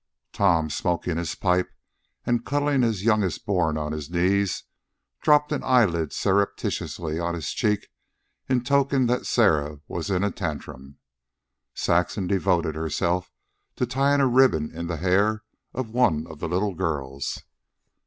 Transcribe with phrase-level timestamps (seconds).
[0.33, 1.69] Tom, smoking his pipe
[2.25, 4.63] and cuddling his youngest born on his knees,
[5.21, 7.89] dropped an eyelid surreptitiously on his cheek
[8.49, 10.97] in token that Sarah was in a tantrum.
[11.75, 13.29] Saxon devoted herself
[13.75, 17.43] to tying a ribbon in the hair of one of the little girls.